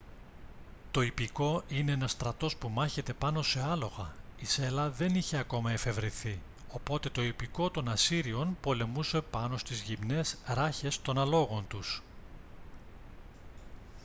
το 0.91 1.01
ιππικό 1.01 1.63
είναι 1.67 1.91
ένας 1.91 2.11
στρατός 2.11 2.55
που 2.55 2.69
μάχεται 2.69 3.13
πάνω 3.13 3.41
σε 3.41 3.61
άλογα 3.63 4.13
η 4.37 4.45
σέλα 4.45 4.89
δεν 4.89 5.15
είχε 5.15 5.37
ακόμη 5.37 5.71
εφευρεθεί 5.71 6.39
οπότε 6.71 7.09
το 7.09 7.23
ιππικό 7.23 7.69
των 7.69 7.89
ασσύριων 7.89 8.57
πολεμούσε 8.61 9.21
πάνω 9.21 9.57
στις 9.57 9.81
γυμνές 9.81 10.37
ράχες 10.45 11.01
των 11.01 11.17
αλόγων 11.19 11.67
τους 11.67 12.01